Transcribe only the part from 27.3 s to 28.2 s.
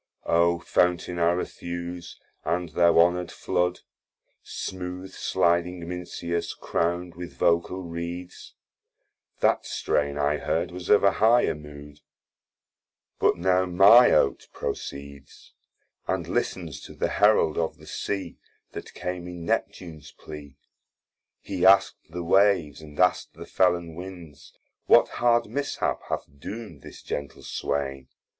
swain?